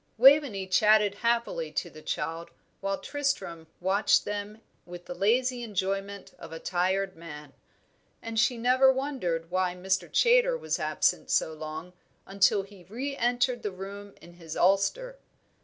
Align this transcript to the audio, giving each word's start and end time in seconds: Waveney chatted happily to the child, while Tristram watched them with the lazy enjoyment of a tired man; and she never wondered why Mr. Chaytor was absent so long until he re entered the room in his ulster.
Waveney 0.17 0.65
chatted 0.65 1.13
happily 1.13 1.71
to 1.73 1.87
the 1.91 2.01
child, 2.01 2.49
while 2.79 2.97
Tristram 2.97 3.67
watched 3.79 4.25
them 4.25 4.59
with 4.83 5.05
the 5.05 5.13
lazy 5.13 5.61
enjoyment 5.61 6.33
of 6.39 6.51
a 6.51 6.57
tired 6.59 7.15
man; 7.15 7.53
and 8.19 8.39
she 8.39 8.57
never 8.57 8.91
wondered 8.91 9.51
why 9.51 9.75
Mr. 9.75 10.11
Chaytor 10.11 10.57
was 10.59 10.79
absent 10.79 11.29
so 11.29 11.53
long 11.53 11.93
until 12.25 12.63
he 12.63 12.83
re 12.85 13.15
entered 13.15 13.61
the 13.61 13.69
room 13.71 14.15
in 14.19 14.33
his 14.33 14.57
ulster. 14.57 15.19